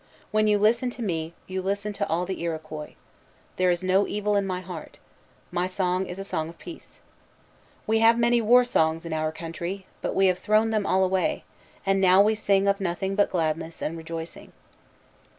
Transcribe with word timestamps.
When 0.31 0.47
you 0.47 0.57
listen 0.57 0.89
to 0.97 1.03
me, 1.03 1.35
you 1.45 1.61
listen 1.61 1.93
to 1.93 2.07
all 2.07 2.25
the 2.25 2.41
Iroquois. 2.41 2.95
There 3.57 3.69
is 3.69 3.83
no 3.83 4.07
evil 4.07 4.35
in 4.35 4.47
my 4.47 4.59
heart. 4.59 4.97
My 5.51 5.67
song 5.67 6.07
is 6.07 6.17
a 6.17 6.23
song 6.23 6.49
of 6.49 6.57
peace. 6.57 7.01
We 7.85 7.99
have 7.99 8.17
many 8.17 8.41
war 8.41 8.63
songs 8.63 9.05
in 9.05 9.13
our 9.13 9.31
country; 9.31 9.85
but 10.01 10.15
we 10.15 10.25
have 10.25 10.39
thrown 10.39 10.71
them 10.71 10.87
all 10.87 11.03
away, 11.03 11.43
and 11.85 12.01
now 12.01 12.19
we 12.19 12.33
sing 12.33 12.67
of 12.67 12.81
nothing 12.81 13.13
but 13.13 13.29
gladness 13.29 13.79
and 13.79 13.95
rejoicing." 13.95 14.53